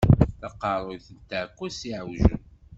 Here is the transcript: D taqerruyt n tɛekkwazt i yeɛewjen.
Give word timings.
D 0.29 0.33
taqerruyt 0.41 1.07
n 1.15 1.17
tɛekkwazt 1.29 1.81
i 1.85 1.87
yeɛewjen. 1.91 2.39